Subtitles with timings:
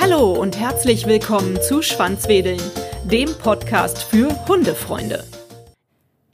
[0.00, 2.60] Hallo und herzlich willkommen zu Schwanzwedeln,
[3.04, 5.24] dem Podcast für Hundefreunde.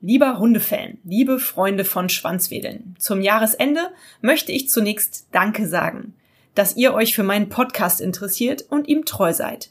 [0.01, 3.91] Lieber Hundefan, liebe Freunde von Schwanzwedeln, zum Jahresende
[4.23, 6.15] möchte ich zunächst Danke sagen,
[6.55, 9.71] dass ihr euch für meinen Podcast interessiert und ihm treu seid.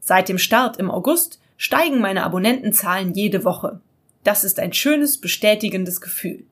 [0.00, 3.80] Seit dem Start im August steigen meine Abonnentenzahlen jede Woche.
[4.24, 6.44] Das ist ein schönes, bestätigendes Gefühl.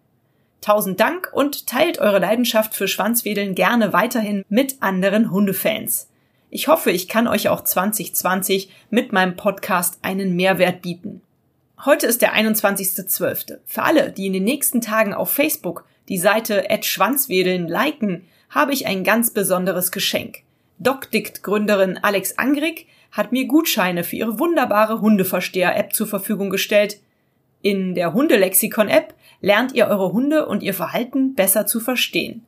[0.64, 6.08] Tausend Dank und teilt eure Leidenschaft für Schwanzwedeln gerne weiterhin mit anderen Hundefans.
[6.48, 11.20] Ich hoffe, ich kann euch auch 2020 mit meinem Podcast einen Mehrwert bieten.
[11.84, 13.58] Heute ist der 21.12.
[13.66, 18.86] Für alle, die in den nächsten Tagen auf Facebook die Seite Schwanzwedeln liken, habe ich
[18.86, 20.44] ein ganz besonderes Geschenk.
[20.78, 27.00] DocDict-Gründerin Alex Angrig hat mir Gutscheine für ihre wunderbare Hundeversteher-App zur Verfügung gestellt.
[27.60, 29.12] In der Hundelexikon-App
[29.44, 32.46] lernt ihr eure Hunde und ihr Verhalten besser zu verstehen.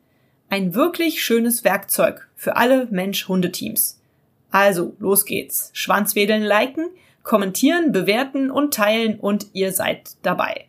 [0.49, 4.01] Ein wirklich schönes Werkzeug für alle Mensch-Hundeteams.
[4.51, 5.71] Also, los geht's.
[5.75, 6.89] Schwanzwedeln liken,
[7.23, 10.65] kommentieren, bewerten und teilen und ihr seid dabei.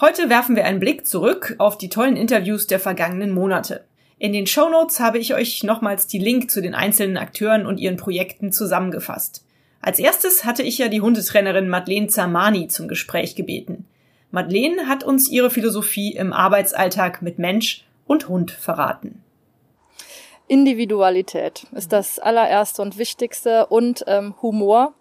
[0.00, 3.84] Heute werfen wir einen Blick zurück auf die tollen Interviews der vergangenen Monate.
[4.18, 7.78] In den Show Notes habe ich euch nochmals die Link zu den einzelnen Akteuren und
[7.78, 9.44] ihren Projekten zusammengefasst.
[9.82, 13.84] Als erstes hatte ich ja die Hundetrainerin Madeleine Zamani zum Gespräch gebeten.
[14.32, 19.22] Madeleine hat uns ihre Philosophie im Arbeitsalltag mit Mensch und Hund verraten.
[20.48, 24.94] Individualität ist das allererste und wichtigste und ähm, Humor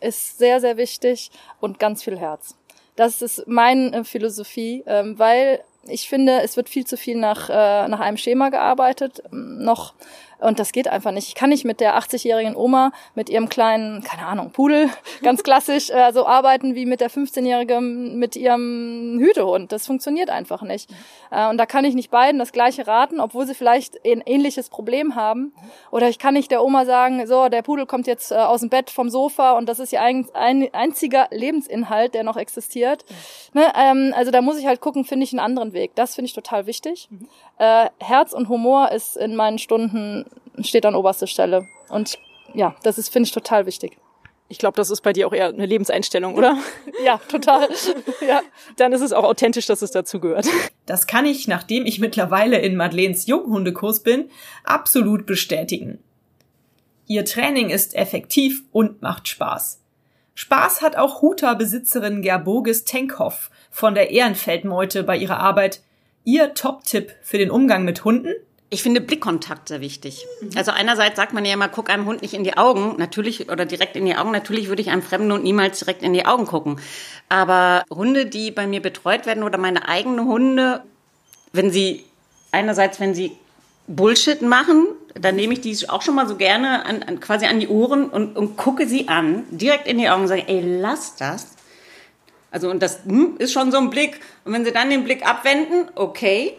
[0.00, 2.56] ist sehr, sehr wichtig und ganz viel Herz.
[2.96, 7.48] Das ist meine äh, Philosophie, ähm, weil ich finde, es wird viel zu viel nach,
[7.48, 9.22] äh, nach einem Schema gearbeitet.
[9.30, 9.94] Noch
[10.40, 11.28] und das geht einfach nicht.
[11.28, 14.88] Ich kann nicht mit der 80-jährigen Oma, mit ihrem kleinen, keine Ahnung, Pudel,
[15.22, 19.72] ganz klassisch, äh, so arbeiten wie mit der 15-jährigen mit ihrem Hütehund.
[19.72, 20.90] Das funktioniert einfach nicht.
[21.30, 24.68] Äh, und da kann ich nicht beiden das gleiche raten, obwohl sie vielleicht ein ähnliches
[24.68, 25.52] Problem haben.
[25.90, 28.70] Oder ich kann nicht der Oma sagen, so, der Pudel kommt jetzt äh, aus dem
[28.70, 33.04] Bett vom Sofa und das ist ihr ein, ein einziger Lebensinhalt, der noch existiert.
[33.52, 33.66] Ne?
[33.76, 35.94] Ähm, also da muss ich halt gucken, finde ich einen anderen Weg.
[35.94, 37.08] Das finde ich total wichtig.
[37.10, 37.28] Mhm.
[37.58, 40.24] Äh, Herz und Humor ist in meinen Stunden
[40.64, 41.66] steht an oberster Stelle.
[41.88, 42.18] Und
[42.54, 43.96] ja, das ist, finde ich, total wichtig.
[44.48, 46.58] Ich glaube, das ist bei dir auch eher eine Lebenseinstellung, oder?
[47.04, 47.68] ja, total.
[48.26, 48.42] ja.
[48.76, 50.48] Dann ist es auch authentisch, dass es dazu gehört.
[50.86, 54.28] Das kann ich, nachdem ich mittlerweile in Madeleines Junghundekurs bin,
[54.64, 56.02] absolut bestätigen.
[57.06, 59.80] Ihr Training ist effektiv und macht Spaß.
[60.34, 65.82] Spaß hat auch Huta-Besitzerin Gerboges Tenkhoff von der Ehrenfeldmeute bei ihrer Arbeit.
[66.24, 68.32] Ihr Top-Tipp für den Umgang mit Hunden?
[68.72, 70.26] Ich finde Blickkontakt sehr wichtig.
[70.40, 70.50] Mhm.
[70.56, 73.66] Also einerseits sagt man ja immer, guck einem Hund nicht in die Augen, natürlich, oder
[73.66, 74.30] direkt in die Augen.
[74.30, 76.80] Natürlich würde ich einem fremden Hund niemals direkt in die Augen gucken.
[77.28, 80.82] Aber Hunde, die bei mir betreut werden oder meine eigenen Hunde,
[81.52, 82.04] wenn sie,
[82.52, 83.32] einerseits, wenn sie
[83.88, 87.58] Bullshit machen, dann nehme ich die auch schon mal so gerne an, an, quasi an
[87.58, 91.16] die Ohren und, und gucke sie an, direkt in die Augen und sage, ey, lass
[91.16, 91.56] das.
[92.52, 94.20] Also, und das hm, ist schon so ein Blick.
[94.44, 96.54] Und wenn sie dann den Blick abwenden, okay,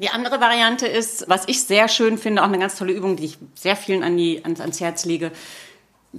[0.00, 3.26] die andere Variante ist, was ich sehr schön finde, auch eine ganz tolle Übung, die
[3.26, 5.32] ich sehr vielen an die, ans, ans Herz lege.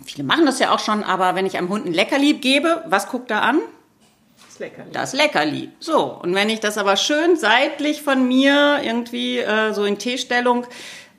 [0.06, 3.08] Viele machen das ja auch schon, aber wenn ich einem Hund ein Leckerli gebe, was
[3.08, 3.60] guckt er an?
[4.48, 4.92] Das Leckerli.
[4.92, 5.70] Das Leckerli.
[5.80, 10.66] So, und wenn ich das aber schön seitlich von mir irgendwie äh, so in T-Stellung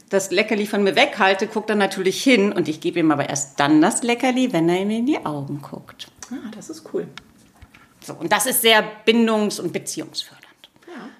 [0.08, 3.58] das Leckerli von mir weghalte, guckt er natürlich hin und ich gebe ihm aber erst
[3.58, 6.08] dann das Leckerli, wenn er mir in die Augen guckt.
[6.30, 7.08] Ah, das ist cool.
[8.00, 10.41] So, und das ist sehr bindungs- und beziehungsfördernd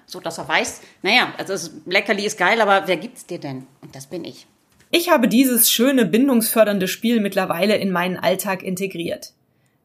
[0.05, 3.67] so dass er weiß, naja, also das Leckerli ist geil, aber wer gibt's dir denn?
[3.81, 4.47] Und das bin ich.
[4.91, 9.33] Ich habe dieses schöne bindungsfördernde Spiel mittlerweile in meinen Alltag integriert.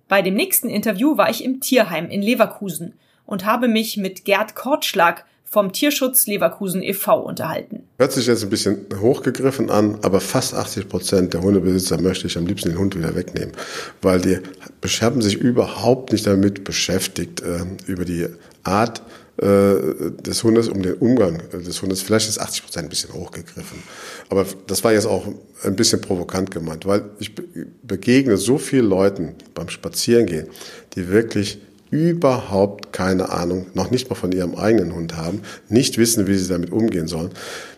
[0.07, 4.55] Bei dem nächsten Interview war ich im Tierheim in Leverkusen und habe mich mit Gerd
[4.55, 7.21] Kortschlag vom Tierschutz Leverkusen e.V.
[7.21, 7.85] unterhalten.
[7.99, 12.37] Hört sich jetzt ein bisschen hochgegriffen an, aber fast 80 Prozent der Hundebesitzer möchte ich
[12.37, 13.53] am liebsten den Hund wieder wegnehmen,
[14.03, 14.41] weil die
[15.01, 18.27] haben sich überhaupt nicht damit beschäftigt, äh, über die
[18.63, 19.03] Art äh,
[19.41, 22.03] des Hundes, um den Umgang des Hundes.
[22.03, 23.79] Vielleicht ist 80 Prozent ein bisschen hochgegriffen.
[24.31, 25.29] Aber das war jetzt auch
[25.63, 27.33] ein bisschen provokant gemeint, weil ich
[27.83, 30.49] begegne so vielen Leuten beim Spazierengehen,
[30.95, 31.61] die wirklich
[31.91, 36.49] überhaupt keine Ahnung, noch nicht mal von ihrem eigenen Hund haben, nicht wissen, wie sie
[36.49, 37.31] damit umgehen sollen.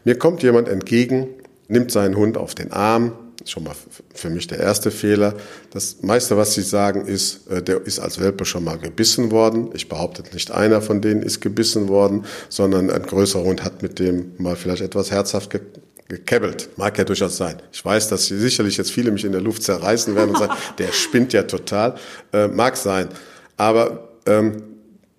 [0.04, 1.28] Mir kommt jemand entgegen,
[1.68, 3.12] nimmt seinen Hund auf den Arm,
[3.44, 3.74] schon mal
[4.14, 5.34] für mich der erste Fehler.
[5.70, 9.70] Das meiste, was Sie sagen, ist, äh, der ist als Welpe schon mal gebissen worden.
[9.74, 13.98] Ich behaupte, nicht einer von denen ist gebissen worden, sondern ein größerer Hund hat mit
[13.98, 15.60] dem mal vielleicht etwas herzhaft ge
[16.08, 16.70] gekebbelt.
[16.76, 17.62] Mag ja durchaus sein.
[17.70, 20.90] Ich weiß, dass sicherlich jetzt viele mich in der Luft zerreißen werden und sagen, der
[20.90, 21.94] spinnt ja total.
[22.32, 23.10] Äh, mag sein.
[23.56, 24.64] Aber ähm,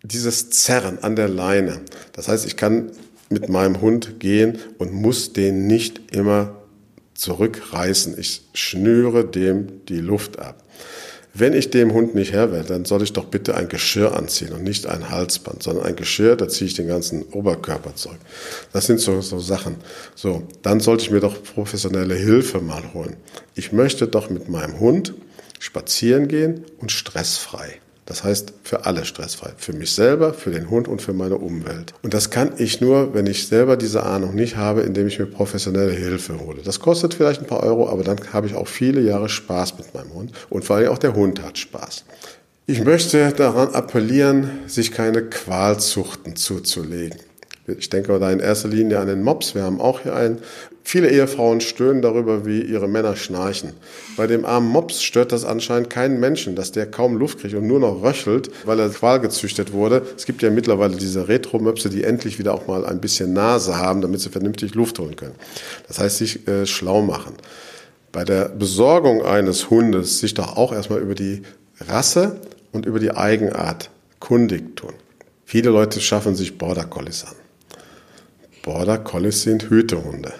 [0.03, 1.79] dieses Zerren an der Leine.
[2.11, 2.91] Das heißt, ich kann
[3.29, 6.60] mit meinem Hund gehen und muss den nicht immer
[7.21, 8.17] zurückreißen.
[8.17, 10.63] Ich schnüre dem die Luft ab.
[11.33, 14.51] Wenn ich dem Hund nicht Herr werde, dann soll ich doch bitte ein Geschirr anziehen
[14.51, 18.17] und nicht ein Halsband, sondern ein Geschirr, da ziehe ich den ganzen Oberkörper zurück.
[18.73, 19.75] Das sind so, so Sachen.
[20.13, 23.15] So, dann sollte ich mir doch professionelle Hilfe mal holen.
[23.55, 25.13] Ich möchte doch mit meinem Hund
[25.59, 27.79] spazieren gehen und stressfrei.
[28.11, 29.51] Das heißt, für alle stressfrei.
[29.55, 31.93] Für mich selber, für den Hund und für meine Umwelt.
[32.03, 35.27] Und das kann ich nur, wenn ich selber diese Ahnung nicht habe, indem ich mir
[35.27, 36.59] professionelle Hilfe hole.
[36.61, 39.93] Das kostet vielleicht ein paar Euro, aber dann habe ich auch viele Jahre Spaß mit
[39.93, 40.33] meinem Hund.
[40.49, 42.03] Und vor allem auch der Hund hat Spaß.
[42.65, 47.17] Ich möchte daran appellieren, sich keine Qualzuchten zuzulegen.
[47.65, 49.55] Ich denke da in erster Linie an den Mops.
[49.55, 50.39] Wir haben auch hier einen.
[50.83, 53.73] Viele Ehefrauen stöhnen darüber, wie ihre Männer schnarchen.
[54.17, 57.67] Bei dem armen Mops stört das anscheinend keinen Menschen, dass der kaum Luft kriegt und
[57.67, 60.01] nur noch röchelt, weil er Qual gezüchtet wurde.
[60.15, 64.01] Es gibt ja mittlerweile diese Retro-Möpse, die endlich wieder auch mal ein bisschen Nase haben,
[64.01, 65.35] damit sie vernünftig Luft holen können.
[65.87, 67.35] Das heißt, sich äh, schlau machen.
[68.11, 71.43] Bei der Besorgung eines Hundes sich doch auch erstmal über die
[71.79, 72.41] Rasse
[72.71, 73.89] und über die Eigenart
[74.19, 74.93] kundig tun.
[75.45, 77.35] Viele Leute schaffen sich Border Collies an.
[78.63, 80.33] Border Collies sind Hütehunde.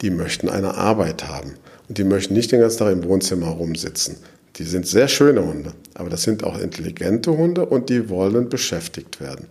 [0.00, 1.54] Die möchten eine Arbeit haben.
[1.88, 4.16] Und die möchten nicht den ganzen Tag im Wohnzimmer rumsitzen.
[4.56, 9.20] Die sind sehr schöne Hunde, aber das sind auch intelligente Hunde und die wollen beschäftigt
[9.20, 9.46] werden.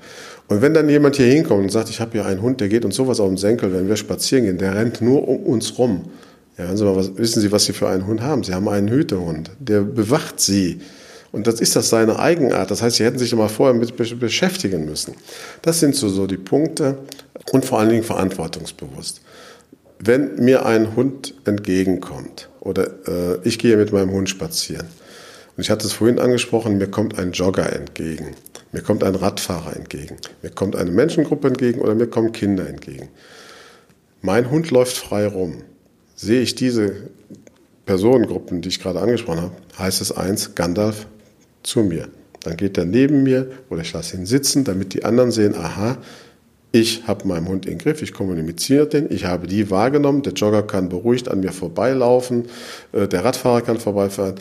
[0.49, 2.83] Und wenn dann jemand hier hinkommt und sagt, ich habe hier einen Hund, der geht
[2.83, 6.09] uns sowas auf den Senkel, wenn wir spazieren gehen, der rennt nur um uns rum.
[6.57, 8.43] Ja, Sie was, wissen Sie, was Sie für einen Hund haben?
[8.43, 10.81] Sie haben einen Hütehund, der bewacht Sie.
[11.31, 12.71] Und das ist das seine Eigenart.
[12.71, 15.13] Das heißt, Sie hätten sich mal vorher mit beschäftigen müssen.
[15.61, 16.97] Das sind so, so die Punkte
[17.51, 19.21] und vor allen Dingen verantwortungsbewusst.
[19.99, 24.87] Wenn mir ein Hund entgegenkommt oder äh, ich gehe mit meinem Hund spazieren
[25.55, 28.35] und ich hatte es vorhin angesprochen, mir kommt ein Jogger entgegen,
[28.71, 33.09] mir kommt ein Radfahrer entgegen, mir kommt eine Menschengruppe entgegen oder mir kommen Kinder entgegen.
[34.21, 35.63] Mein Hund läuft frei rum.
[36.15, 37.09] Sehe ich diese
[37.85, 41.07] Personengruppen, die ich gerade angesprochen habe, heißt es eins, Gandalf
[41.63, 42.07] zu mir.
[42.41, 45.97] Dann geht er neben mir oder ich lasse ihn sitzen, damit die anderen sehen, aha,
[46.71, 50.63] ich habe meinen Hund im Griff, ich kommuniziere den, ich habe die wahrgenommen, der Jogger
[50.63, 52.45] kann beruhigt an mir vorbeilaufen,
[52.91, 54.35] äh, der Radfahrer kann vorbeifahren,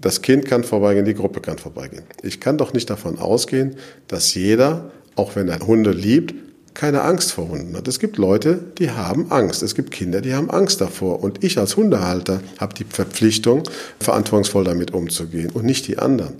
[0.00, 2.04] das Kind kann vorbeigehen, die Gruppe kann vorbeigehen.
[2.22, 3.76] Ich kann doch nicht davon ausgehen,
[4.06, 6.34] dass jeder, auch wenn er Hunde liebt,
[6.74, 7.88] keine Angst vor Hunden hat.
[7.88, 9.64] Es gibt Leute, die haben Angst.
[9.64, 11.24] Es gibt Kinder, die haben Angst davor.
[11.24, 13.64] Und ich als Hundehalter habe die Verpflichtung,
[13.98, 16.34] verantwortungsvoll damit umzugehen und nicht die anderen.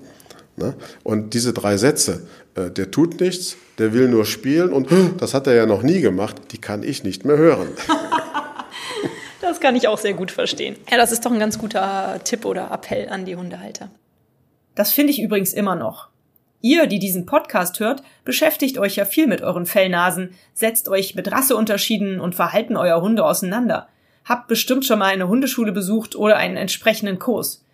[0.59, 0.75] Ne?
[1.03, 4.89] Und diese drei Sätze, äh, der tut nichts, der will nur spielen und
[5.19, 7.69] das hat er ja noch nie gemacht, die kann ich nicht mehr hören.
[9.41, 10.77] das kann ich auch sehr gut verstehen.
[10.91, 13.91] Ja, das ist doch ein ganz guter Tipp oder Appell an die Hundehalter.
[14.75, 16.09] Das finde ich übrigens immer noch.
[16.61, 21.31] Ihr, die diesen Podcast hört, beschäftigt euch ja viel mit euren Fellnasen, setzt euch mit
[21.31, 23.89] Rasseunterschieden und Verhalten eurer Hunde auseinander,
[24.25, 27.65] habt bestimmt schon mal eine Hundeschule besucht oder einen entsprechenden Kurs.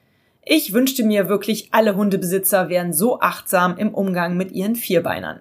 [0.47, 5.41] Ich wünschte mir wirklich, alle Hundebesitzer wären so achtsam im Umgang mit ihren Vierbeinern.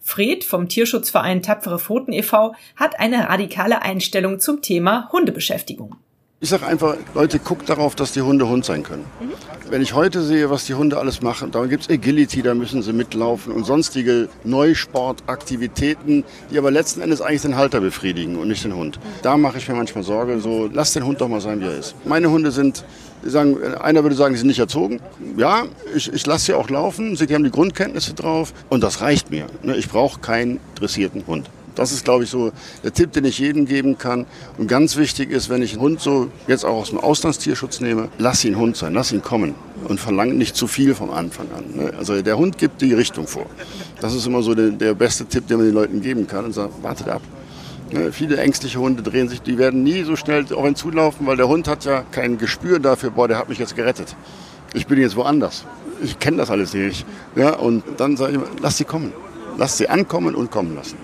[0.00, 2.54] Fred vom Tierschutzverein Tapfere Pfoten e.V.
[2.76, 5.96] hat eine radikale Einstellung zum Thema Hundebeschäftigung.
[6.40, 9.04] Ich sage einfach, Leute, guckt darauf, dass die Hunde Hund sein können.
[9.20, 9.30] Mhm.
[9.70, 12.82] Wenn ich heute sehe, was die Hunde alles machen, da gibt es Agility, da müssen
[12.82, 18.64] sie mitlaufen und sonstige Neusportaktivitäten, die aber letzten Endes eigentlich den Halter befriedigen und nicht
[18.64, 18.98] den Hund.
[19.22, 21.78] Da mache ich mir manchmal Sorge, so lass den Hund doch mal sein, wie er
[21.78, 21.94] ist.
[22.04, 22.84] Meine Hunde sind,
[23.24, 25.00] sagen, einer würde sagen, sie sind nicht erzogen.
[25.36, 25.64] Ja,
[25.94, 29.46] ich, ich lasse sie auch laufen, sie haben die Grundkenntnisse drauf und das reicht mir.
[29.62, 31.48] Ne, ich brauche keinen dressierten Hund.
[31.74, 32.52] Das ist, glaube ich, so
[32.84, 34.26] der Tipp, den ich jedem geben kann.
[34.58, 38.08] Und ganz wichtig ist, wenn ich einen Hund so jetzt auch aus dem Auslandstierschutz nehme,
[38.18, 39.54] lass ihn Hund sein, lass ihn kommen
[39.88, 41.64] und verlang nicht zu viel vom Anfang an.
[41.74, 41.92] Ne?
[41.96, 43.46] Also der Hund gibt die Richtung vor.
[44.00, 46.52] Das ist immer so der, der beste Tipp, den man den Leuten geben kann und
[46.52, 47.22] sagt, wartet ab.
[47.92, 48.12] Ne?
[48.12, 51.48] Viele ängstliche Hunde drehen sich, die werden nie so schnell auf ihn zulaufen, weil der
[51.48, 54.16] Hund hat ja kein Gespür dafür, boah, der hat mich jetzt gerettet.
[54.74, 55.64] Ich bin jetzt woanders.
[56.02, 57.06] Ich kenne das alles nicht.
[57.36, 59.12] Ja, und dann sage ich, lass sie kommen.
[59.58, 60.96] Lass sie ankommen und kommen lassen.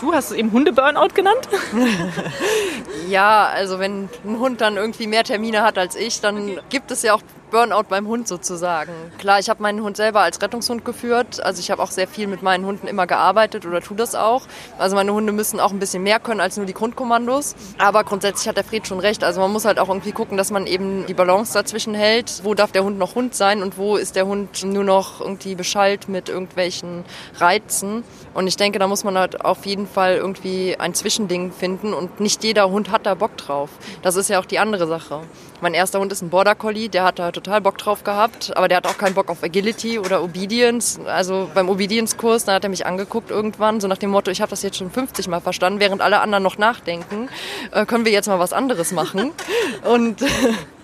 [0.00, 1.48] Du hast es eben Hunde-Burnout genannt?
[3.08, 7.02] ja, also wenn ein Hund dann irgendwie mehr Termine hat als ich, dann gibt es
[7.02, 8.92] ja auch Burnout beim Hund sozusagen.
[9.18, 11.42] Klar, ich habe meinen Hund selber als Rettungshund geführt.
[11.42, 14.46] Also ich habe auch sehr viel mit meinen Hunden immer gearbeitet oder tue das auch.
[14.78, 17.54] Also meine Hunde müssen auch ein bisschen mehr können als nur die Grundkommandos.
[17.78, 19.24] Aber grundsätzlich hat der Fred schon recht.
[19.24, 22.40] Also man muss halt auch irgendwie gucken, dass man eben die Balance dazwischen hält.
[22.44, 25.54] Wo darf der Hund noch Hund sein und wo ist der Hund nur noch irgendwie
[25.54, 27.04] beschallt mit irgendwelchen
[27.36, 28.04] Reizen.
[28.34, 32.20] Und ich denke, da muss man halt auf jeden Fall irgendwie ein Zwischending finden und
[32.20, 33.70] nicht jeder Hund hat da Bock drauf.
[34.02, 35.20] Das ist ja auch die andere Sache.
[35.60, 38.68] Mein erster Hund ist ein Border Collie, der hat da total Bock drauf gehabt, aber
[38.68, 40.98] der hat auch keinen Bock auf Agility oder Obedience.
[41.06, 44.50] Also beim Obedience-Kurs, da hat er mich angeguckt irgendwann, so nach dem Motto, ich habe
[44.50, 47.28] das jetzt schon 50 Mal verstanden, während alle anderen noch nachdenken,
[47.72, 49.32] äh, können wir jetzt mal was anderes machen.
[49.84, 50.22] Und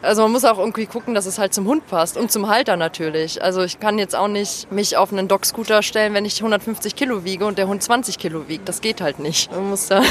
[0.02, 2.76] also man muss auch irgendwie gucken, dass es halt zum Hund passt und zum Halter
[2.76, 3.42] natürlich.
[3.42, 7.24] Also ich kann jetzt auch nicht mich auf einen Dog-Scooter stellen, wenn ich 150 Kilo
[7.24, 8.68] wiege und der Hund 20 Kilo wiegt.
[8.68, 9.52] Das geht halt nicht.
[9.52, 10.02] Man muss da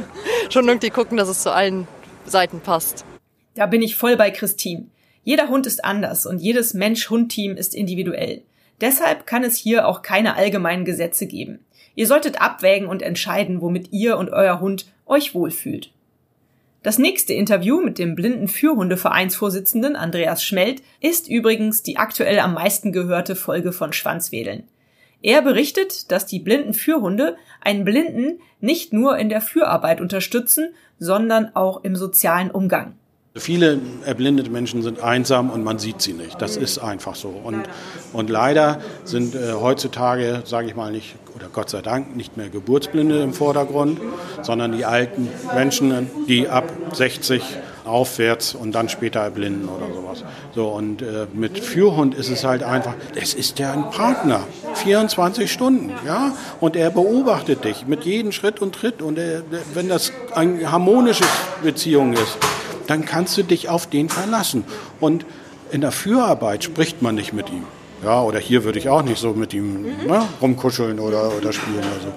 [0.50, 1.88] schon irgendwie gucken, dass es zu allen
[2.26, 3.06] Seiten passt.
[3.54, 4.86] Da bin ich voll bei Christine.
[5.24, 8.42] Jeder Hund ist anders und jedes Mensch-Hund-Team ist individuell.
[8.80, 11.60] Deshalb kann es hier auch keine allgemeinen Gesetze geben.
[11.94, 15.90] Ihr solltet abwägen und entscheiden, womit ihr und euer Hund euch wohlfühlt.
[16.84, 22.92] Das nächste Interview mit dem blinden Fürhundevereinsvorsitzenden Andreas Schmelt ist übrigens die aktuell am meisten
[22.92, 24.62] gehörte Folge von Schwanzwedeln.
[25.20, 30.68] Er berichtet, dass die blinden Fürhunde einen Blinden nicht nur in der Führarbeit unterstützen,
[31.00, 32.94] sondern auch im sozialen Umgang.
[33.36, 36.40] Viele erblindete Menschen sind einsam und man sieht sie nicht.
[36.40, 37.28] Das ist einfach so.
[37.28, 37.62] Und,
[38.12, 42.48] und leider sind äh, heutzutage, sage ich mal nicht, oder Gott sei Dank, nicht mehr
[42.48, 44.00] Geburtsblinde im Vordergrund,
[44.42, 47.42] sondern die alten Menschen, die ab 60
[47.84, 50.24] aufwärts und dann später erblinden oder sowas.
[50.54, 54.40] So, und äh, mit Führhund ist es halt einfach, es ist ja ein Partner,
[54.74, 59.42] 24 Stunden, ja, und er beobachtet dich mit jedem Schritt und Tritt und er,
[59.74, 61.24] wenn das eine harmonische
[61.62, 62.38] Beziehung ist,
[62.88, 64.64] dann kannst du dich auf den verlassen.
[64.98, 65.24] Und
[65.70, 67.64] in der Führarbeit spricht man nicht mit ihm.
[68.02, 71.78] Ja, oder hier würde ich auch nicht so mit ihm ne, rumkuscheln oder, oder spielen
[71.78, 72.12] oder so.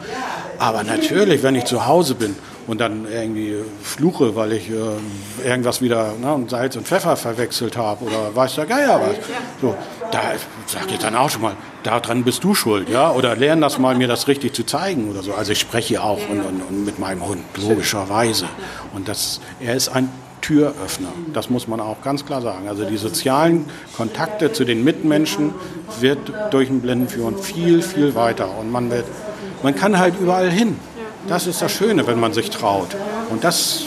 [0.60, 2.36] Aber natürlich, wenn ich zu Hause bin
[2.68, 8.06] und dann irgendwie fluche, weil ich äh, irgendwas wieder ne, Salz und Pfeffer verwechselt habe
[8.06, 9.16] oder weiß der Geier was,
[9.60, 9.76] so,
[10.12, 10.22] da
[10.68, 13.96] sage ich dann auch schon mal, daran bist du schuld, ja, oder lern das mal,
[13.96, 15.34] mir das richtig zu zeigen oder so.
[15.34, 18.46] Also ich spreche auch und, und, und mit meinem Hund, logischerweise.
[18.94, 20.10] Und das, er ist ein
[20.42, 21.10] Türöffner.
[21.34, 22.68] Das muss man auch ganz klar sagen.
[22.68, 25.54] Also die sozialen Kontakte zu den Mitmenschen
[26.00, 26.20] wird
[26.52, 28.58] durch den Blindenführen viel, viel weiter.
[28.58, 29.06] Und man, wird,
[29.64, 30.78] man kann halt überall hin.
[31.28, 32.90] Das ist das Schöne, wenn man sich traut.
[33.30, 33.86] Und das,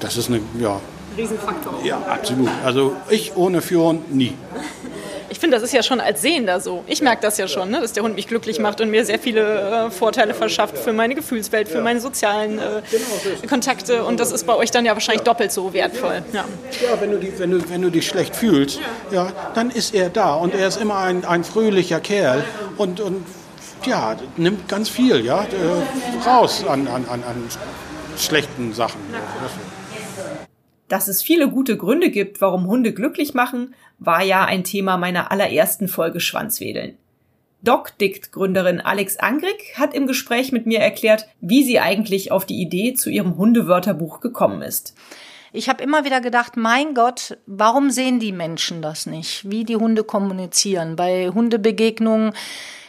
[0.00, 0.80] das ist eine, ja.
[1.16, 1.74] Riesenfaktor.
[1.84, 2.48] Ja, absolut.
[2.64, 4.34] Also ich ohne Führen nie
[5.42, 6.84] finde, das ist ja schon als Sehender so.
[6.86, 9.18] Ich merke das ja schon, ne, dass der Hund mich glücklich macht und mir sehr
[9.18, 12.82] viele äh, Vorteile verschafft für meine Gefühlswelt, für meine sozialen äh,
[13.48, 14.04] Kontakte.
[14.04, 16.22] Und das ist bei euch dann ja wahrscheinlich doppelt so wertvoll.
[16.32, 16.44] Ja,
[16.80, 17.00] ja.
[17.00, 18.78] Wenn, du die, wenn, du, wenn du dich schlecht fühlst,
[19.10, 20.34] ja, dann ist er da.
[20.34, 22.44] Und er ist immer ein, ein fröhlicher Kerl
[22.78, 23.26] und, und
[23.84, 27.48] ja, nimmt ganz viel ja, äh, raus an, an, an, an
[28.16, 29.00] schlechten Sachen.
[30.92, 35.32] Dass es viele gute Gründe gibt, warum Hunde glücklich machen, war ja ein Thema meiner
[35.32, 36.98] allerersten Folge Schwanzwedeln.
[37.62, 42.92] DocDict-Gründerin Alex Angrig hat im Gespräch mit mir erklärt, wie sie eigentlich auf die Idee
[42.92, 44.94] zu ihrem Hundewörterbuch gekommen ist.
[45.54, 49.76] Ich habe immer wieder gedacht, mein Gott, warum sehen die Menschen das nicht, wie die
[49.76, 50.96] Hunde kommunizieren?
[50.96, 52.34] Bei Hundebegegnungen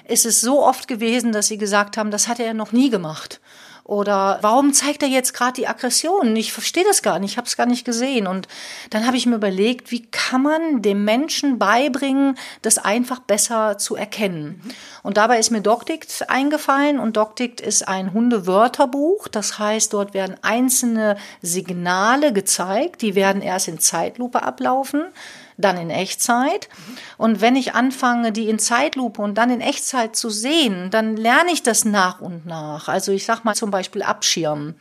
[0.10, 3.40] ist es so oft gewesen, dass sie gesagt haben, das hat er noch nie gemacht.
[3.86, 6.34] Oder warum zeigt er jetzt gerade die Aggression?
[6.38, 8.28] Ich verstehe das gar nicht, ich habe es gar nicht gesehen.
[8.28, 8.48] Und
[8.92, 13.98] dann habe ich mir überlegt, wie kann man dem Menschen beibringen, das einfach besser zu
[13.98, 14.62] erkennen.
[15.04, 19.28] Und dabei ist mir DocDict eingefallen und DocDict ist ein Hundewörterbuch.
[19.28, 25.04] Das heißt, dort werden einzelne Signale gezeigt, die werden erst in Zeitlupe ablaufen
[25.58, 26.70] dann in Echtzeit.
[27.18, 31.52] Und wenn ich anfange, die in Zeitlupe und dann in Echtzeit zu sehen, dann lerne
[31.52, 32.88] ich das nach und nach.
[32.88, 34.76] Also ich sag mal zum Beispiel abschirmen.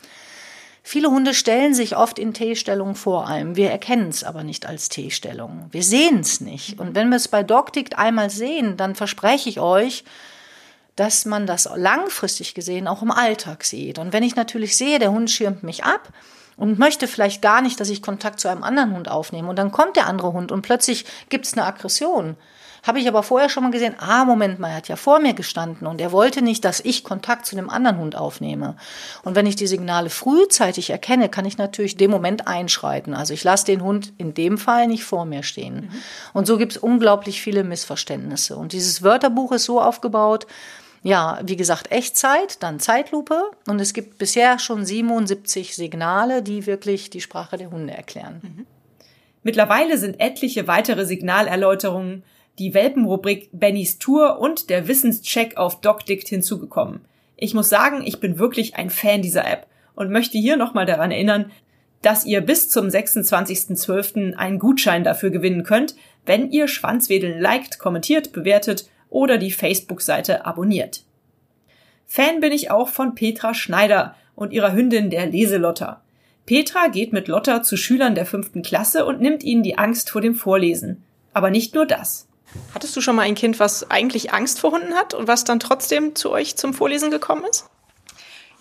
[0.85, 3.55] Viele Hunde stellen sich oft in T-Stellung vor allem.
[3.55, 5.69] Wir erkennen es aber nicht als T-Stellung.
[5.71, 6.81] Wir sehen es nicht.
[6.81, 10.05] Und wenn wir es bei DocDict einmal sehen, dann verspreche ich euch,
[10.97, 13.99] dass man das langfristig gesehen auch im Alltag sieht.
[13.99, 16.13] Und wenn ich natürlich sehe, der Hund schirmt mich ab,
[16.63, 19.49] und möchte vielleicht gar nicht, dass ich Kontakt zu einem anderen Hund aufnehme.
[19.49, 22.37] Und dann kommt der andere Hund und plötzlich gibt es eine Aggression.
[22.85, 25.35] Habe ich aber vorher schon mal gesehen, ah, Moment mal, er hat ja vor mir
[25.35, 28.77] gestanden und er wollte nicht, dass ich Kontakt zu dem anderen Hund aufnehme.
[29.25, 33.13] Und wenn ich die Signale frühzeitig erkenne, kann ich natürlich dem Moment einschreiten.
[33.13, 35.75] Also ich lasse den Hund in dem Fall nicht vor mir stehen.
[35.75, 36.03] Mhm.
[36.33, 38.57] Und so gibt es unglaublich viele Missverständnisse.
[38.57, 40.47] Und dieses Wörterbuch ist so aufgebaut,
[41.03, 47.11] ja, wie gesagt, Echtzeit, dann Zeitlupe und es gibt bisher schon 77 Signale, die wirklich
[47.11, 48.41] die Sprache der Hunde erklären.
[48.43, 48.67] Mhm.
[49.43, 52.23] Mittlerweile sind etliche weitere Signalerläuterungen,
[52.59, 57.01] die Welpenrubrik Bennys Tour und der Wissenscheck auf DocDict hinzugekommen.
[57.37, 61.11] Ich muss sagen, ich bin wirklich ein Fan dieser App und möchte hier nochmal daran
[61.11, 61.51] erinnern,
[62.03, 64.35] dass ihr bis zum 26.12.
[64.35, 71.05] einen Gutschein dafür gewinnen könnt, wenn ihr Schwanzwedeln liked, kommentiert, bewertet oder die Facebook-Seite abonniert.
[72.07, 76.03] Fan bin ich auch von Petra Schneider und ihrer Hündin der Leselotter.
[76.45, 80.21] Petra geht mit Lotta zu Schülern der fünften Klasse und nimmt ihnen die Angst vor
[80.21, 81.05] dem Vorlesen.
[81.33, 82.27] Aber nicht nur das.
[82.75, 85.61] Hattest du schon mal ein Kind, was eigentlich Angst vor Hunden hat und was dann
[85.61, 87.71] trotzdem zu euch zum Vorlesen gekommen ist?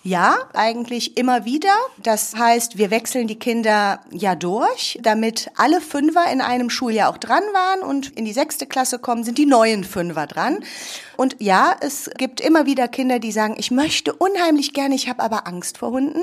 [0.04, 1.72] Ja, eigentlich immer wieder.
[2.02, 7.18] Das heißt, wir wechseln die Kinder ja durch, damit alle Fünfer in einem Schuljahr auch
[7.18, 10.58] dran waren und in die sechste Klasse kommen, sind die neuen Fünfer dran.
[11.16, 15.22] Und ja, es gibt immer wieder Kinder, die sagen, ich möchte unheimlich gerne, ich habe
[15.22, 16.22] aber Angst vor Hunden.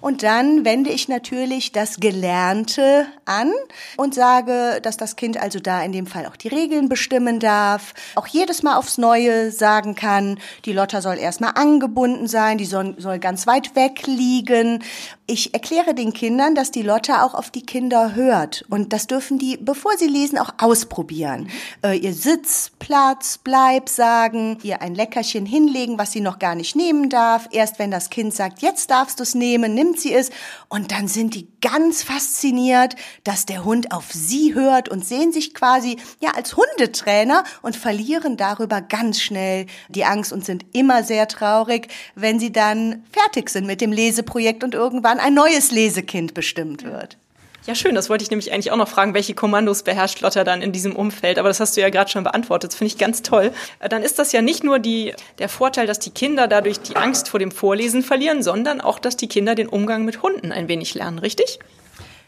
[0.00, 3.52] Und dann wende ich natürlich das Gelernte an
[3.96, 7.94] und sage, dass das Kind also da in dem Fall auch die Regeln bestimmen darf,
[8.16, 12.96] auch jedes Mal aufs Neue sagen kann, die Lotta soll erstmal angebunden sein, die soll,
[13.18, 14.82] ganz weit weg liegen.
[15.32, 18.66] Ich erkläre den Kindern, dass die Lotta auch auf die Kinder hört.
[18.68, 21.48] Und das dürfen die, bevor sie lesen, auch ausprobieren.
[21.82, 26.76] Äh, ihr Sitz, Platz, Bleib sagen, ihr ein Leckerchen hinlegen, was sie noch gar nicht
[26.76, 27.48] nehmen darf.
[27.50, 30.28] Erst wenn das Kind sagt, jetzt darfst du es nehmen, nimmt sie es.
[30.68, 35.54] Und dann sind die ganz fasziniert, dass der Hund auf sie hört und sehen sich
[35.54, 41.26] quasi, ja, als Hundetrainer und verlieren darüber ganz schnell die Angst und sind immer sehr
[41.26, 46.84] traurig, wenn sie dann fertig sind mit dem Leseprojekt und irgendwann ein neues Lesekind bestimmt
[46.84, 47.16] wird.
[47.64, 47.94] Ja, schön.
[47.94, 50.96] Das wollte ich nämlich eigentlich auch noch fragen, welche Kommandos beherrscht Lotta dann in diesem
[50.96, 51.38] Umfeld.
[51.38, 52.72] Aber das hast du ja gerade schon beantwortet.
[52.72, 53.52] Das finde ich ganz toll.
[53.78, 56.96] Äh, dann ist das ja nicht nur die, der Vorteil, dass die Kinder dadurch die
[56.96, 60.66] Angst vor dem Vorlesen verlieren, sondern auch, dass die Kinder den Umgang mit Hunden ein
[60.66, 61.60] wenig lernen, richtig?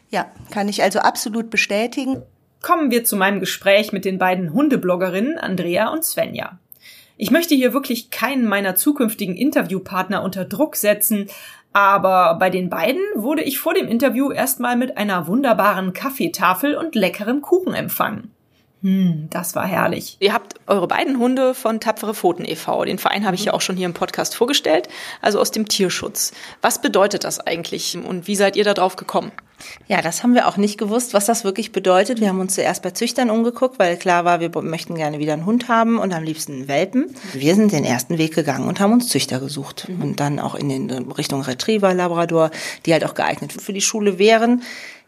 [0.09, 2.23] Ja, kann ich also absolut bestätigen.
[2.63, 6.61] Kommen wir zu meinem Gespräch mit den beiden Hundebloggerinnen Andrea und Svenja.
[7.17, 11.29] Ich möchte hier wirklich keinen meiner zukünftigen Interviewpartner unter Druck setzen,
[11.75, 16.95] aber bei den beiden wurde ich vor dem Interview erstmal mit einer wunderbaren Kaffeetafel und
[16.95, 18.34] leckerem Kuchen empfangen.
[18.85, 20.19] Hm, das war herrlich.
[20.21, 22.85] Ihr habt eure beiden Hunde von Tapfere Pfoten e.V.
[22.85, 24.91] Den Verein habe ich ja auch schon hier im Podcast vorgestellt,
[25.23, 26.33] also aus dem Tierschutz.
[26.61, 29.33] Was bedeutet das eigentlich und wie seid ihr da drauf gekommen?
[29.89, 32.21] Ja, das haben wir auch nicht gewusst, was das wirklich bedeutet.
[32.21, 35.47] Wir haben uns zuerst bei Züchtern umgeguckt, weil klar war, wir möchten gerne wieder einen
[35.47, 37.15] Hund haben und am liebsten einen Welpen.
[37.33, 40.03] Wir sind den ersten Weg gegangen und haben uns Züchter gesucht mhm.
[40.03, 42.51] und dann auch in den Richtung Retriever, Labrador,
[42.85, 44.63] die halt auch geeignet für die Schule wären.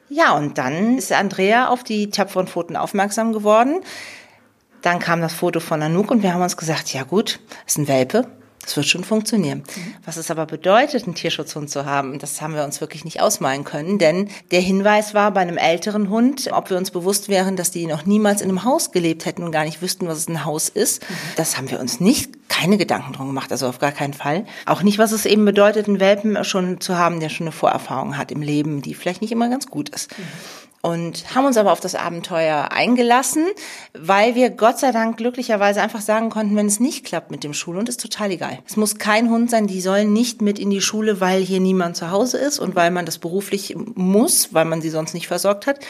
[0.09, 3.81] Ja, und dann ist Andrea auf die tapferen Pfoten aufmerksam geworden.
[4.83, 7.89] Dann kam das Foto von Anouk und wir haben uns gesagt, ja gut, ist ein
[7.89, 8.29] Welpe,
[8.63, 9.59] das wird schon funktionieren.
[9.59, 9.95] Mhm.
[10.05, 13.65] Was es aber bedeutet, einen Tierschutzhund zu haben, das haben wir uns wirklich nicht ausmalen
[13.65, 17.73] können, denn der Hinweis war bei einem älteren Hund, ob wir uns bewusst wären, dass
[17.73, 20.45] die noch niemals in einem Haus gelebt hätten und gar nicht wüssten, was es ein
[20.45, 21.03] Haus ist.
[21.03, 21.15] Mhm.
[21.37, 24.47] Das haben wir uns nicht, keine Gedanken drum gemacht, also auf gar keinen Fall.
[24.67, 28.17] Auch nicht, was es eben bedeutet, einen Welpen schon zu haben, der schon eine Vorerfahrung
[28.17, 30.17] hat im Leben, die vielleicht nicht immer ganz gut ist.
[30.19, 30.25] Mhm
[30.87, 33.45] und haben uns aber auf das Abenteuer eingelassen,
[33.93, 37.55] weil wir Gott sei Dank glücklicherweise einfach sagen konnten, wenn es nicht klappt mit dem
[37.55, 38.61] Schulhund, ist total egal.
[38.69, 41.97] Es muss kein Hund sein, die sollen nicht mit in die Schule, weil hier niemand
[41.97, 45.67] zu Hause ist und weil man das beruflich muss, weil man sie sonst nicht versorgt
[45.67, 45.81] hat,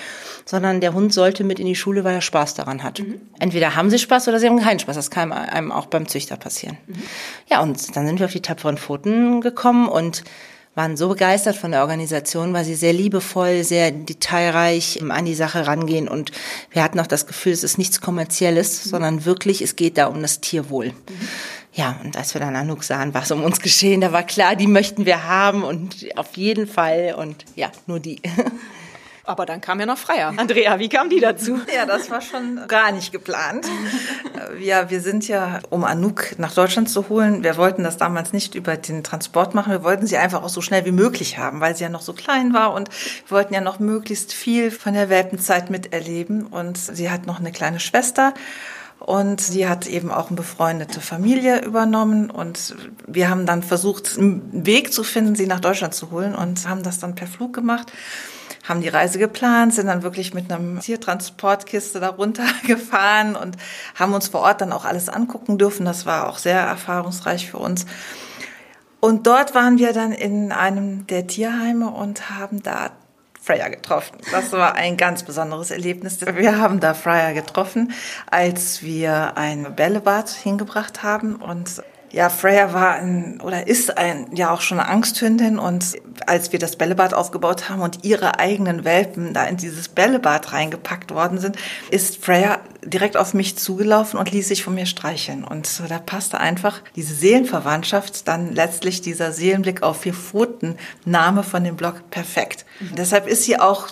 [0.47, 3.01] sondern der Hund sollte mit in die Schule, weil er Spaß daran hat.
[3.01, 3.21] Mhm.
[3.39, 4.97] Entweder haben sie Spaß oder sie haben keinen Spaß.
[4.97, 6.46] Das kann einem auch beim Züchter passieren.
[6.87, 7.03] Mhm.
[7.49, 10.25] Ja, und dann sind wir auf die tapferen Pfoten gekommen und
[10.77, 15.67] waren so begeistert von der Organisation, weil sie sehr liebevoll, sehr detailreich an die Sache
[15.67, 16.33] rangehen und
[16.71, 18.91] wir hatten auch das Gefühl, es ist nichts Kommerzielles, mhm.
[18.91, 20.89] sondern wirklich, es geht da um das Tierwohl.
[20.89, 21.29] Mhm.
[21.73, 24.55] Ja, und als wir dann Anouk sahen, war es um uns geschehen, da war klar,
[24.55, 28.21] die möchten wir haben und auf jeden Fall und ja, nur die.
[29.27, 30.33] Aber dann kam ja noch Freier.
[30.37, 31.61] Andrea, wie kam die dazu?
[31.75, 33.67] Ja, das war schon gar nicht geplant.
[34.61, 38.55] Ja, wir sind ja, um Anouk nach Deutschland zu holen, wir wollten das damals nicht
[38.55, 39.73] über den Transport machen.
[39.73, 42.13] Wir wollten sie einfach auch so schnell wie möglich haben, weil sie ja noch so
[42.13, 42.89] klein war und
[43.27, 46.47] wir wollten ja noch möglichst viel von der Welpenzeit miterleben.
[46.47, 48.33] Und sie hat noch eine kleine Schwester.
[48.99, 52.31] Und sie hat eben auch eine befreundete Familie übernommen.
[52.31, 52.75] Und
[53.07, 56.83] wir haben dann versucht, einen Weg zu finden, sie nach Deutschland zu holen und haben
[56.83, 57.93] das dann per Flug gemacht
[58.69, 63.57] haben die Reise geplant, sind dann wirklich mit einem Tiertransportkiste da runtergefahren und
[63.95, 65.87] haben uns vor Ort dann auch alles angucken dürfen.
[65.87, 67.87] Das war auch sehr erfahrungsreich für uns.
[69.01, 72.91] Und dort waren wir dann in einem der Tierheime und haben da
[73.41, 74.19] Freya getroffen.
[74.33, 76.19] Das war ein ganz besonderes Erlebnis.
[76.21, 77.93] Wir haben da Freya getroffen,
[78.29, 81.81] als wir ein Bällebad hingebracht haben und
[82.17, 86.59] ja, Freya war ein, oder ist ein, ja auch schon eine Angsthündin und als wir
[86.59, 91.57] das Bällebad aufgebaut haben und ihre eigenen Welpen da in dieses Bällebad reingepackt worden sind,
[91.91, 95.45] ist Freya direkt auf mich zugelaufen und ließ sich von mir streicheln.
[95.45, 101.65] Und da passte einfach diese Seelenverwandtschaft, dann letztlich dieser Seelenblick auf vier Pfoten Name von
[101.65, 102.65] dem Blog perfekt.
[102.81, 102.95] Mhm.
[102.97, 103.89] Deshalb ist sie auch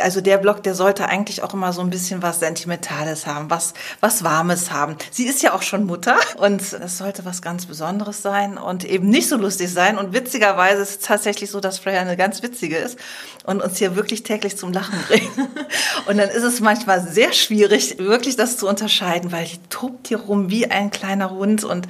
[0.00, 3.74] also der Blog, der sollte eigentlich auch immer so ein bisschen was Sentimentales haben, was,
[4.00, 4.96] was Warmes haben.
[5.10, 9.08] Sie ist ja auch schon Mutter und es sollte was ganz Besonderes sein und eben
[9.08, 9.98] nicht so lustig sein.
[9.98, 12.98] Und witzigerweise ist es tatsächlich so, dass Freya eine ganz witzige ist
[13.44, 15.30] und uns hier wirklich täglich zum Lachen bringt.
[16.06, 20.18] Und dann ist es manchmal sehr schwierig, wirklich das zu unterscheiden, weil die tobt hier
[20.18, 21.88] rum wie ein kleiner Hund und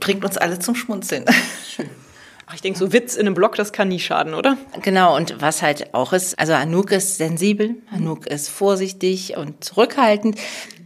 [0.00, 1.24] bringt uns alle zum Schmunzeln.
[1.68, 1.90] Schön.
[2.54, 4.56] Ich denke, so Witz in einem Blog, das kann nie schaden, oder?
[4.82, 10.38] Genau, und was halt auch ist, also Anouk ist sensibel, Anouk ist vorsichtig und zurückhaltend.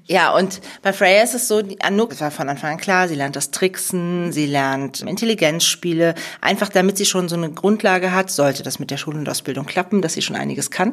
[0.09, 3.35] Ja, und bei Freya ist es so, Anouk war von Anfang an klar, sie lernt
[3.35, 8.79] das Tricksen, sie lernt Intelligenzspiele, einfach damit sie schon so eine Grundlage hat, sollte das
[8.79, 10.93] mit der Schul- und Ausbildung klappen, dass sie schon einiges kann.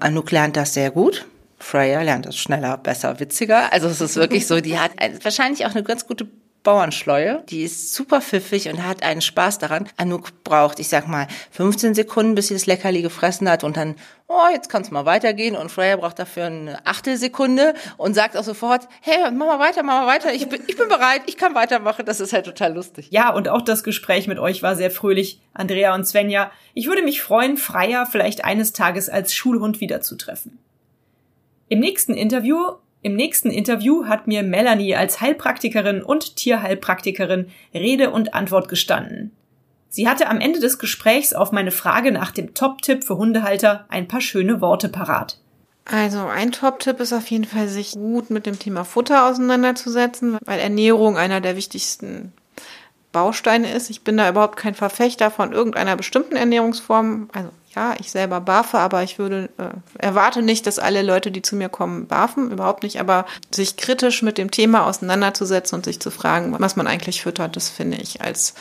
[0.00, 1.26] Anouk lernt das sehr gut.
[1.58, 3.72] Freya lernt das schneller, besser, witziger.
[3.72, 6.26] Also es ist wirklich so, die hat wahrscheinlich auch eine ganz gute
[6.66, 7.44] Bauernschleue.
[7.48, 9.88] Die ist super pfiffig und hat einen Spaß daran.
[9.96, 13.94] Anouk braucht, ich sag mal, 15 Sekunden, bis sie das Leckerli gefressen hat und dann,
[14.26, 15.54] oh, jetzt kann es mal weitergehen.
[15.54, 20.00] Und Freya braucht dafür eine Achtelsekunde und sagt auch sofort, hey, mach mal weiter, mach
[20.00, 20.34] mal weiter.
[20.34, 22.04] Ich bin, ich bin bereit, ich kann weitermachen.
[22.04, 23.06] Das ist halt total lustig.
[23.10, 26.50] Ja, und auch das Gespräch mit euch war sehr fröhlich, Andrea und Svenja.
[26.74, 30.58] Ich würde mich freuen, Freya vielleicht eines Tages als Schulhund wiederzutreffen.
[31.68, 32.58] Im nächsten Interview
[33.02, 39.32] im nächsten Interview hat mir Melanie als Heilpraktikerin und Tierheilpraktikerin Rede und Antwort gestanden.
[39.88, 44.08] Sie hatte am Ende des Gesprächs auf meine Frage nach dem Top-Tipp für Hundehalter ein
[44.08, 45.38] paar schöne Worte parat.
[45.84, 50.58] Also ein Top-Tipp ist auf jeden Fall, sich gut mit dem Thema Futter auseinanderzusetzen, weil
[50.58, 52.32] Ernährung einer der wichtigsten
[53.16, 53.88] Bausteine ist.
[53.88, 57.30] Ich bin da überhaupt kein Verfechter von irgendeiner bestimmten Ernährungsform.
[57.32, 59.70] Also ja, ich selber barfe, aber ich würde, äh,
[60.04, 64.20] erwarte nicht, dass alle Leute, die zu mir kommen, barfen, überhaupt nicht, aber sich kritisch
[64.20, 68.20] mit dem Thema auseinanderzusetzen und sich zu fragen, was man eigentlich füttert, das finde ich
[68.20, 68.52] als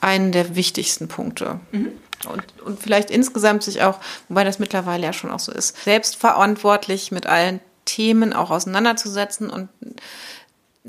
[0.00, 1.60] einen der wichtigsten Punkte.
[1.72, 1.92] Mhm.
[2.30, 3.98] Und, und vielleicht insgesamt sich auch,
[4.30, 9.68] wobei das mittlerweile ja schon auch so ist, selbstverantwortlich mit allen Themen auch auseinanderzusetzen und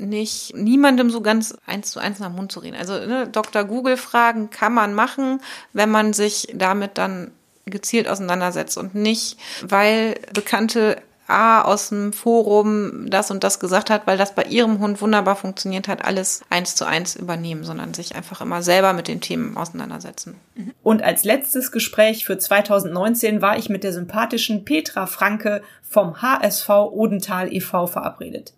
[0.00, 2.76] nicht niemandem so ganz eins zu eins nach dem Mund zu reden.
[2.76, 3.64] Also ne, Dr.
[3.64, 5.40] Google Fragen kann man machen,
[5.72, 7.32] wenn man sich damit dann
[7.66, 14.06] gezielt auseinandersetzt und nicht, weil Bekannte A aus dem Forum das und das gesagt hat,
[14.06, 18.16] weil das bei ihrem Hund wunderbar funktioniert hat, alles eins zu eins übernehmen, sondern sich
[18.16, 20.34] einfach immer selber mit den Themen auseinandersetzen.
[20.82, 26.68] Und als letztes Gespräch für 2019 war ich mit der sympathischen Petra Franke vom HSV
[26.68, 27.86] Odenthal e.V.
[27.86, 28.52] verabredet.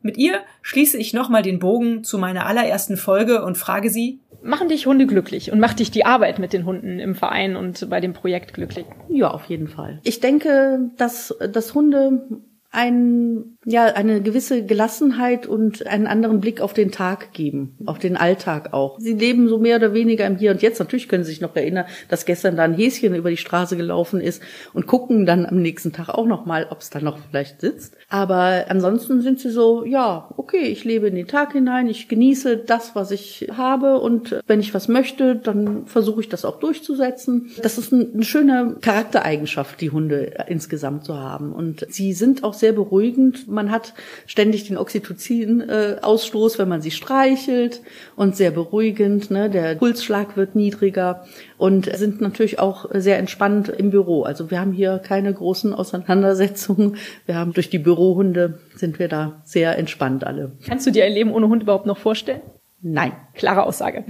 [0.00, 4.68] Mit ihr schließe ich nochmal den Bogen zu meiner allerersten Folge und frage sie, machen
[4.68, 8.00] dich Hunde glücklich und macht dich die Arbeit mit den Hunden im Verein und bei
[8.00, 8.86] dem Projekt glücklich?
[9.08, 10.00] Ja, auf jeden Fall.
[10.04, 16.72] Ich denke, dass, dass Hunde ein, ja, eine gewisse Gelassenheit und einen anderen Blick auf
[16.72, 18.98] den Tag geben, auf den Alltag auch.
[18.98, 20.78] Sie leben so mehr oder weniger im Hier und Jetzt.
[20.78, 24.22] Natürlich können Sie sich noch erinnern, dass gestern da ein Häschen über die Straße gelaufen
[24.22, 27.60] ist und gucken dann am nächsten Tag auch noch mal, ob es da noch vielleicht
[27.60, 27.94] sitzt.
[28.08, 32.56] Aber ansonsten sind sie so, ja, okay, ich lebe in den Tag hinein, ich genieße
[32.56, 37.50] das, was ich habe und wenn ich was möchte, dann versuche ich das auch durchzusetzen.
[37.62, 42.72] Das ist eine schöne Charaktereigenschaft, die Hunde insgesamt zu haben und sie sind auch sehr
[42.72, 43.46] beruhigend.
[43.58, 43.92] Man hat
[44.26, 47.82] ständig den Oxytocin-Ausstoß, wenn man sie streichelt
[48.14, 49.32] und sehr beruhigend.
[49.32, 49.50] Ne?
[49.50, 54.22] Der Pulsschlag wird niedriger und sind natürlich auch sehr entspannt im Büro.
[54.22, 56.98] Also wir haben hier keine großen Auseinandersetzungen.
[57.26, 60.52] Wir haben durch die Bürohunde sind wir da sehr entspannt alle.
[60.64, 62.42] Kannst du dir ein Leben ohne Hund überhaupt noch vorstellen?
[62.80, 63.10] Nein.
[63.34, 64.04] Klare Aussage.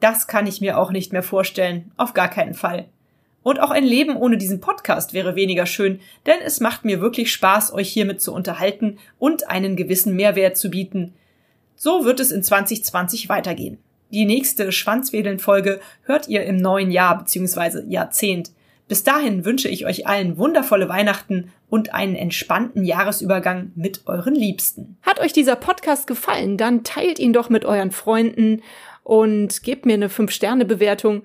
[0.00, 1.92] Das kann ich mir auch nicht mehr vorstellen.
[1.96, 2.90] Auf gar keinen Fall.
[3.44, 7.30] Und auch ein Leben ohne diesen Podcast wäre weniger schön, denn es macht mir wirklich
[7.30, 11.12] Spaß, euch hiermit zu unterhalten und einen gewissen Mehrwert zu bieten.
[11.76, 13.78] So wird es in 2020 weitergehen.
[14.10, 17.82] Die nächste Schwanzwedeln-Folge hört ihr im neuen Jahr bzw.
[17.86, 18.50] Jahrzehnt.
[18.88, 24.96] Bis dahin wünsche ich euch allen wundervolle Weihnachten und einen entspannten Jahresübergang mit euren Liebsten.
[25.02, 28.62] Hat euch dieser Podcast gefallen, dann teilt ihn doch mit euren Freunden
[29.02, 31.24] und gebt mir eine 5-Sterne-Bewertung